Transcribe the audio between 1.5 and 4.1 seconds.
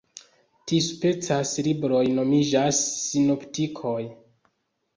libroj nomiĝas sinoptikoj.